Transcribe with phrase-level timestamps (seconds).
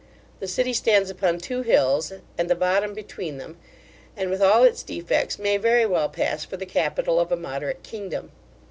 [0.39, 3.59] The city stands upon two hills, and the bottom between them;
[4.17, 7.83] and, with all its defects, may very well pass for the capital of a moderate
[7.83, 8.31] kingdom.